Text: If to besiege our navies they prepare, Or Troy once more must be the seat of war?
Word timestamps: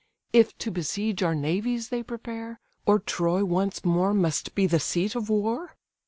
If 0.33 0.57
to 0.57 0.71
besiege 0.71 1.21
our 1.21 1.35
navies 1.35 1.89
they 1.89 2.01
prepare, 2.01 2.59
Or 2.87 2.97
Troy 2.97 3.45
once 3.45 3.85
more 3.85 4.15
must 4.15 4.55
be 4.55 4.65
the 4.65 4.79
seat 4.79 5.13
of 5.13 5.29
war? 5.29 5.75